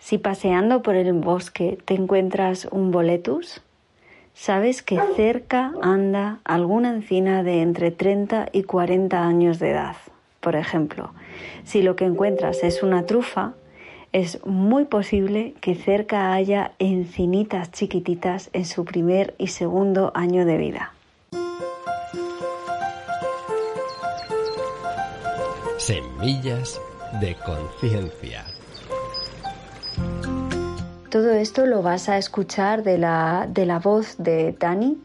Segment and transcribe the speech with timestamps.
[0.00, 3.60] Si paseando por el bosque te encuentras un boletus,
[4.34, 9.96] sabes que cerca anda alguna encina de entre 30 y 40 años de edad.
[10.40, 11.12] Por ejemplo,
[11.64, 13.52] si lo que encuentras es una trufa,
[14.12, 20.56] es muy posible que cerca haya encinitas chiquititas en su primer y segundo año de
[20.56, 20.92] vida.
[25.78, 26.80] Semillas
[27.20, 28.44] de conciencia.
[31.10, 34.96] Todo esto lo vas a escuchar de la, de la voz de Dani,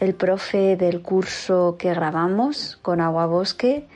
[0.00, 3.86] el profe del curso que grabamos con Agua Bosque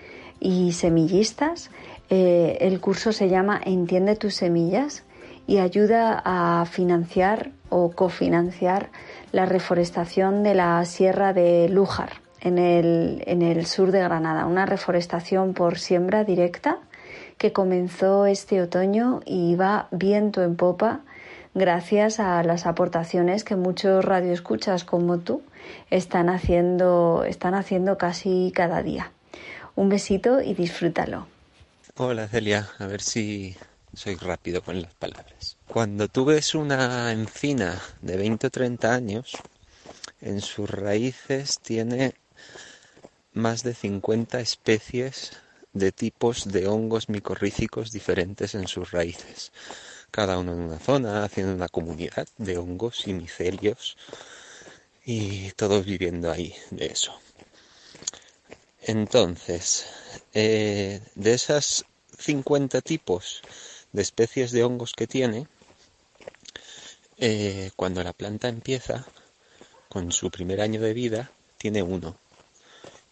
[0.40, 1.70] y Semillistas.
[2.10, 5.04] Eh, el curso se llama Entiende tus semillas
[5.46, 8.90] y ayuda a financiar o cofinanciar
[9.32, 12.10] la reforestación de la Sierra de Lújar
[12.42, 16.76] en el, en el sur de Granada, una reforestación por siembra directa
[17.38, 21.00] que comenzó este otoño y va viento en popa
[21.54, 25.42] gracias a las aportaciones que muchos radioescuchas como tú
[25.90, 29.12] están haciendo, están haciendo casi cada día.
[29.74, 31.26] Un besito y disfrútalo.
[31.96, 33.56] Hola Celia, a ver si
[33.92, 35.56] soy rápido con las palabras.
[35.66, 39.36] Cuando tú ves una encina de 20 o 30 años,
[40.20, 42.14] en sus raíces tiene
[43.32, 45.32] más de 50 especies
[45.72, 49.52] de tipos de hongos micorrícicos diferentes en sus raíces.
[50.10, 53.96] Cada uno en una zona, haciendo una comunidad de hongos y micelios
[55.04, 57.12] y todos viviendo ahí de eso.
[58.82, 59.86] Entonces,
[60.34, 61.84] eh, de esas
[62.18, 63.42] 50 tipos
[63.92, 65.46] de especies de hongos que tiene,
[67.18, 69.06] eh, cuando la planta empieza,
[69.88, 72.16] con su primer año de vida, tiene uno.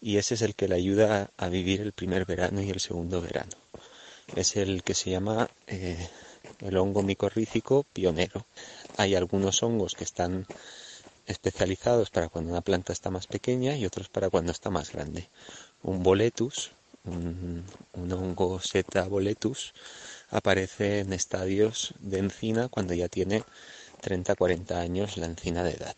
[0.01, 3.21] Y ese es el que le ayuda a vivir el primer verano y el segundo
[3.21, 3.57] verano.
[4.35, 6.09] Es el que se llama eh,
[6.59, 8.45] el hongo micorrícico pionero.
[8.97, 10.45] Hay algunos hongos que están
[11.25, 15.29] especializados para cuando una planta está más pequeña y otros para cuando está más grande.
[15.83, 16.71] Un boletus,
[17.03, 19.73] un, un hongo seta boletus,
[20.29, 23.43] aparece en estadios de encina cuando ya tiene
[24.01, 25.95] 30-40 años la encina de edad.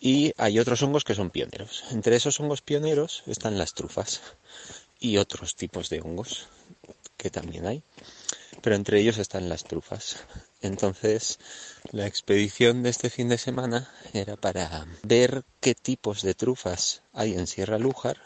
[0.00, 1.84] Y hay otros hongos que son pioneros.
[1.90, 4.22] Entre esos hongos pioneros están las trufas
[4.98, 6.48] y otros tipos de hongos
[7.18, 7.82] que también hay.
[8.62, 10.16] Pero entre ellos están las trufas.
[10.60, 11.38] Entonces,
[11.92, 17.34] la expedición de este fin de semana era para ver qué tipos de trufas hay
[17.34, 18.18] en Sierra Lújar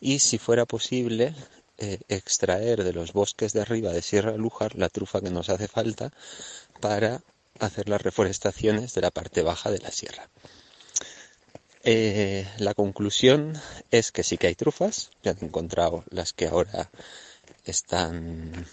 [0.00, 1.34] y, si fuera posible,
[1.78, 5.68] eh, extraer de los bosques de arriba de Sierra Lújar la trufa que nos hace
[5.68, 6.10] falta
[6.80, 7.22] para
[7.60, 10.28] hacer las reforestaciones de la parte baja de la sierra.
[11.84, 16.90] Eh, la conclusión es que sí que hay trufas, ya han encontrado las que ahora
[17.64, 18.66] están,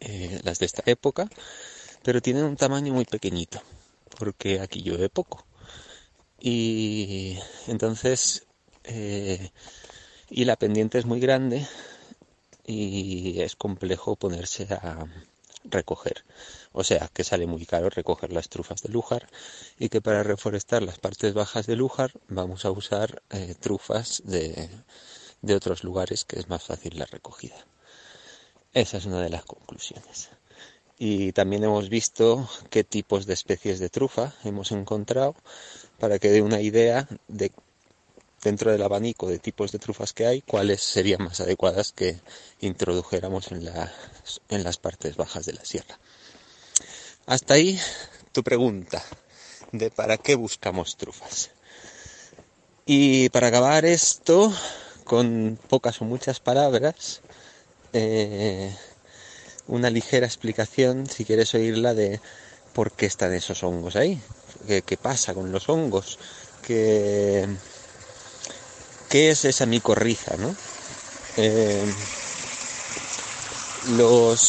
[0.00, 1.28] eh, las de esta época,
[2.02, 3.62] pero tienen un tamaño muy pequeñito,
[4.18, 5.46] porque aquí llueve poco.
[6.40, 8.46] Y entonces,
[8.84, 9.50] eh,
[10.30, 11.66] y la pendiente es muy grande
[12.66, 15.06] y es complejo ponerse a
[15.64, 16.24] recoger.
[16.72, 19.28] O sea, que sale muy caro recoger las trufas de Lújar
[19.78, 24.68] y que para reforestar las partes bajas de Lújar vamos a usar eh, trufas de,
[25.42, 27.56] de otros lugares que es más fácil la recogida.
[28.72, 30.28] Esa es una de las conclusiones.
[30.96, 35.34] Y también hemos visto qué tipos de especies de trufa hemos encontrado
[35.98, 37.50] para que dé una idea de
[38.42, 42.20] dentro del abanico de tipos de trufas que hay, cuáles serían más adecuadas que
[42.60, 43.90] introdujéramos en las,
[44.48, 45.98] en las partes bajas de la sierra.
[47.26, 47.78] Hasta ahí
[48.32, 49.02] tu pregunta
[49.72, 51.50] de para qué buscamos trufas.
[52.86, 54.52] Y para acabar esto,
[55.04, 57.20] con pocas o muchas palabras,
[57.92, 58.74] eh,
[59.66, 62.20] una ligera explicación, si quieres oírla, de
[62.72, 64.20] por qué están esos hongos ahí,
[64.66, 66.18] qué, pasa con los hongos,
[66.66, 67.48] qué,
[69.08, 70.54] qué es esa micorriza, ¿no?
[71.36, 71.84] Eh,
[73.96, 74.40] los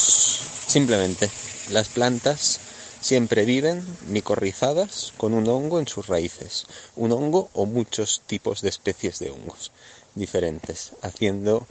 [0.68, 1.30] simplemente
[1.70, 2.60] las plantas
[3.02, 6.66] siempre viven micorrizadas con un hongo en sus raíces,
[6.96, 9.72] un hongo o muchos tipos de especies de hongos
[10.16, 11.68] diferentes, haciendo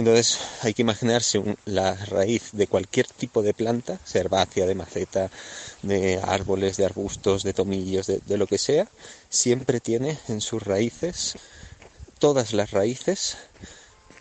[0.00, 5.30] entonces hay que imaginarse la raíz de cualquier tipo de planta, herbácea, de maceta,
[5.82, 8.88] de árboles, de arbustos, de tomillos, de, lo que sea,
[9.28, 11.36] siempre tiene en sus raíces,
[12.18, 13.36] todas las raíces,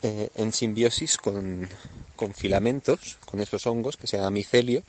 [0.04, 1.68] eh, en simbiosis con,
[2.16, 4.84] con, filamentos, con esos hongos que se llama micelio,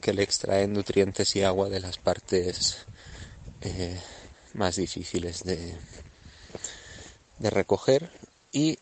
[0.00, 2.78] que le extraen nutrientes y agua de las partes
[3.62, 4.00] eh,
[4.54, 5.74] más difíciles de,
[7.38, 8.10] de recoger
[8.52, 8.78] y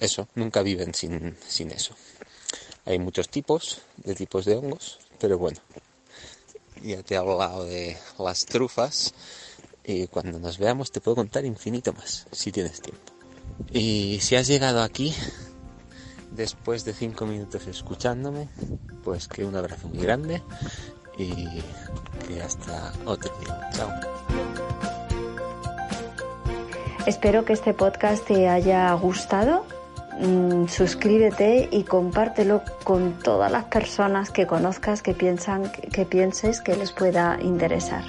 [0.00, 1.94] eso, nunca viven sin, sin eso.
[2.86, 5.60] Hay muchos tipos de tipos de hongos, pero bueno,
[6.82, 9.14] ya te he hablado de las trufas
[9.84, 13.12] y cuando nos veamos te puedo contar infinito más, si tienes tiempo.
[13.72, 15.14] Y si has llegado aquí,
[16.30, 18.48] después de cinco minutos escuchándome,
[19.04, 20.42] pues que un abrazo muy grande
[21.18, 21.34] y
[22.26, 23.70] que hasta otro día.
[23.74, 23.90] Chao.
[27.06, 29.64] Espero que este podcast te haya gustado
[30.20, 36.76] Mm, suscríbete y compártelo con todas las personas que conozcas que piensan que pienses que
[36.76, 38.04] les pueda interesar.